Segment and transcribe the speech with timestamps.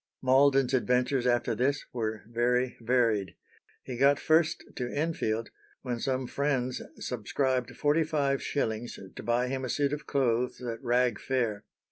[0.23, 3.35] Malden's adventures after this were very varied.
[3.83, 5.51] He got first to Enfield,
[5.83, 10.83] when some friends subscribed forty five shillings to buy him a suit of clothes at
[10.83, 11.65] Rag Fair.